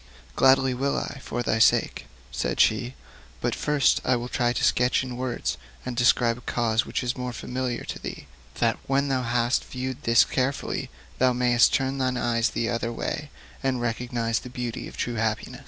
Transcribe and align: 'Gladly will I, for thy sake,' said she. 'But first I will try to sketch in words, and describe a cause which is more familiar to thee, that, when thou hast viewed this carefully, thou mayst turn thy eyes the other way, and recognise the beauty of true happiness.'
'Gladly 0.35 0.73
will 0.73 0.97
I, 0.97 1.19
for 1.21 1.43
thy 1.43 1.59
sake,' 1.59 2.07
said 2.31 2.59
she. 2.59 2.95
'But 3.39 3.53
first 3.53 4.01
I 4.03 4.15
will 4.15 4.29
try 4.29 4.51
to 4.51 4.63
sketch 4.63 5.03
in 5.03 5.15
words, 5.15 5.57
and 5.85 5.95
describe 5.95 6.39
a 6.39 6.49
cause 6.49 6.87
which 6.87 7.03
is 7.03 7.15
more 7.15 7.31
familiar 7.31 7.83
to 7.83 7.99
thee, 7.99 8.25
that, 8.55 8.79
when 8.87 9.09
thou 9.09 9.21
hast 9.21 9.63
viewed 9.63 10.01
this 10.01 10.25
carefully, 10.25 10.89
thou 11.19 11.33
mayst 11.33 11.71
turn 11.75 11.99
thy 11.99 12.19
eyes 12.19 12.49
the 12.49 12.67
other 12.67 12.91
way, 12.91 13.29
and 13.61 13.79
recognise 13.79 14.39
the 14.39 14.49
beauty 14.49 14.87
of 14.87 14.97
true 14.97 15.17
happiness.' 15.21 15.59